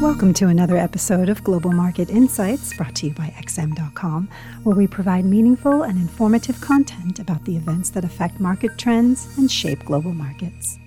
[0.00, 4.30] Welcome to another episode of Global Market Insights brought to you by XM.com,
[4.62, 9.52] where we provide meaningful and informative content about the events that affect market trends and
[9.52, 10.78] shape global markets.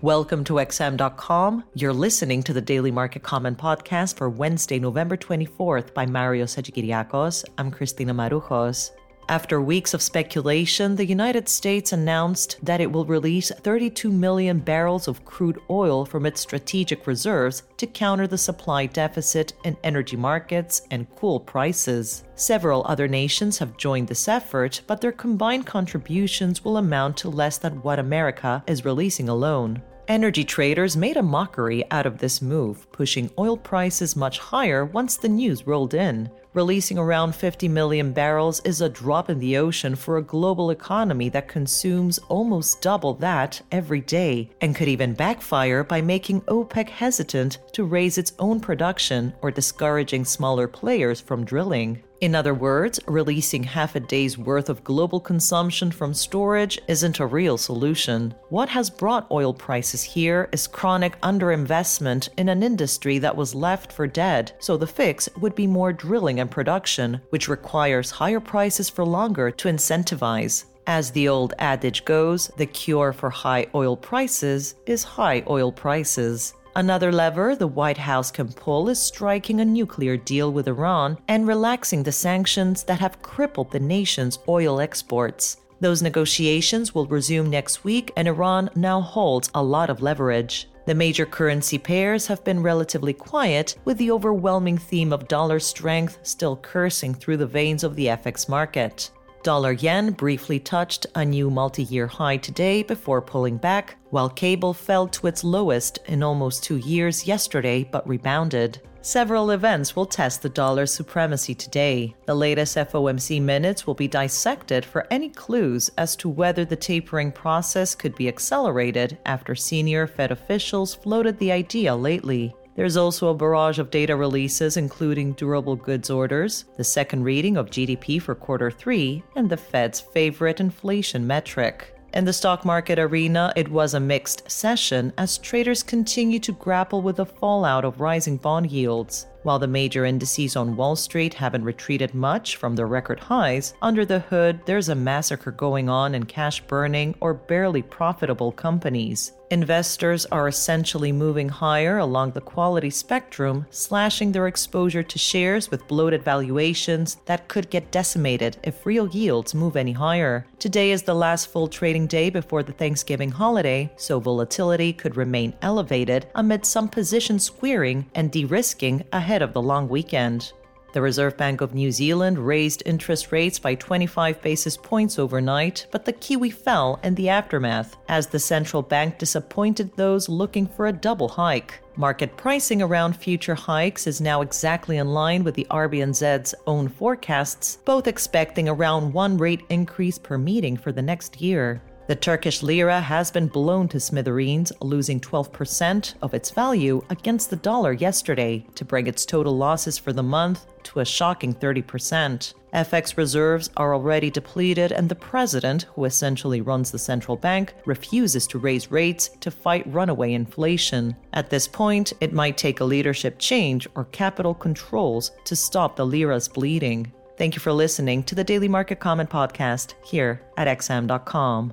[0.00, 1.64] Welcome to XM.com.
[1.74, 7.44] You're listening to the Daily Market Comment podcast for Wednesday, November 24th by Mario Hadjikyriacos.
[7.58, 8.92] I'm Christina Marujos.
[9.28, 15.08] After weeks of speculation, the United States announced that it will release 32 million barrels
[15.08, 20.82] of crude oil from its strategic reserves to counter the supply deficit in energy markets
[20.90, 22.24] and cool prices.
[22.34, 27.56] Several other nations have joined this effort, but their combined contributions will amount to less
[27.56, 29.80] than what America is releasing alone.
[30.06, 35.16] Energy traders made a mockery out of this move, pushing oil prices much higher once
[35.16, 36.30] the news rolled in.
[36.54, 41.28] Releasing around 50 million barrels is a drop in the ocean for a global economy
[41.30, 47.58] that consumes almost double that every day, and could even backfire by making OPEC hesitant
[47.72, 52.00] to raise its own production or discouraging smaller players from drilling.
[52.24, 57.26] In other words, releasing half a day's worth of global consumption from storage isn't a
[57.26, 58.34] real solution.
[58.48, 63.92] What has brought oil prices here is chronic underinvestment in an industry that was left
[63.92, 68.90] for dead, so the fix would be more drilling and production, which requires higher prices
[68.90, 70.66] for longer to incentivize.
[70.86, 76.52] As the old adage goes, the cure for high oil prices is high oil prices.
[76.76, 81.46] Another lever the White House can pull is striking a nuclear deal with Iran and
[81.46, 85.56] relaxing the sanctions that have crippled the nation's oil exports.
[85.80, 90.68] Those negotiations will resume next week, and Iran now holds a lot of leverage.
[90.86, 96.18] The major currency pairs have been relatively quiet, with the overwhelming theme of dollar strength
[96.22, 99.10] still coursing through the veins of the FX market.
[99.44, 104.72] Dollar yen briefly touched a new multi year high today before pulling back, while cable
[104.72, 108.80] fell to its lowest in almost two years yesterday but rebounded.
[109.02, 112.14] Several events will test the dollar's supremacy today.
[112.24, 117.30] The latest FOMC minutes will be dissected for any clues as to whether the tapering
[117.30, 122.56] process could be accelerated after senior Fed officials floated the idea lately.
[122.76, 127.70] There's also a barrage of data releases, including durable goods orders, the second reading of
[127.70, 131.96] GDP for quarter three, and the Fed's favorite inflation metric.
[132.14, 137.02] In the stock market arena, it was a mixed session as traders continue to grapple
[137.02, 139.26] with the fallout of rising bond yields.
[139.44, 144.06] While the major indices on Wall Street haven't retreated much from their record highs, under
[144.06, 149.32] the hood, there's a massacre going on in cash burning or barely profitable companies.
[149.50, 155.86] Investors are essentially moving higher along the quality spectrum, slashing their exposure to shares with
[155.86, 160.46] bloated valuations that could get decimated if real yields move any higher.
[160.58, 165.52] Today is the last full trading day before the Thanksgiving holiday, so volatility could remain
[165.60, 170.52] elevated amid some position squaring and de risking ahead ahead of the long weekend.
[170.92, 176.04] The Reserve Bank of New Zealand raised interest rates by 25 basis points overnight, but
[176.04, 180.92] the Kiwi fell in the aftermath as the central bank disappointed those looking for a
[180.92, 181.80] double hike.
[181.96, 187.78] Market pricing around future hikes is now exactly in line with the RBNZ's own forecasts,
[187.84, 191.82] both expecting around one rate increase per meeting for the next year.
[192.06, 197.56] The Turkish lira has been blown to smithereens, losing 12% of its value against the
[197.56, 202.52] dollar yesterday to bring its total losses for the month to a shocking 30%.
[202.74, 208.46] FX reserves are already depleted, and the president, who essentially runs the central bank, refuses
[208.48, 211.16] to raise rates to fight runaway inflation.
[211.32, 216.04] At this point, it might take a leadership change or capital controls to stop the
[216.04, 217.10] lira's bleeding.
[217.38, 221.72] Thank you for listening to the Daily Market Comment Podcast here at XM.com.